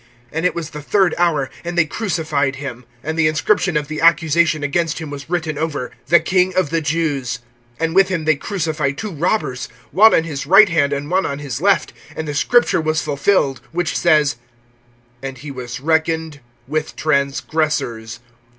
(25)And 0.33 0.43
it 0.45 0.55
was 0.55 0.71
the 0.71 0.81
third 0.81 1.13
hour; 1.19 1.47
and 1.63 1.77
they 1.77 1.85
crucified 1.85 2.55
him. 2.55 2.85
(26)And 3.05 3.15
the 3.17 3.27
inscription 3.27 3.77
of 3.77 3.87
the 3.87 4.01
accusation 4.01 4.63
against 4.63 4.97
him 4.97 5.11
was 5.11 5.29
written 5.29 5.59
over: 5.59 5.91
THE 6.07 6.19
KING 6.19 6.55
OF 6.55 6.71
THE 6.71 6.81
JEWS. 6.81 7.37
(27)And 7.79 7.93
with 7.93 8.07
him 8.07 8.25
they 8.25 8.35
crucify 8.35 8.93
two 8.93 9.11
robbers; 9.11 9.69
one 9.91 10.15
on 10.15 10.23
his 10.23 10.47
right 10.47 10.69
hand, 10.69 10.91
and 10.91 11.11
one 11.11 11.27
on 11.27 11.37
his 11.37 11.61
left. 11.61 11.93
(28)And 12.17 12.25
the 12.25 12.33
scripture 12.33 12.81
was 12.81 13.03
fulfilled, 13.03 13.61
which 13.71 13.95
says: 13.95 14.37
And 15.21 15.37
he 15.37 15.51
was 15.51 15.79
reckoned 15.79 16.39
with 16.67 16.95
transgressors. 16.95 18.21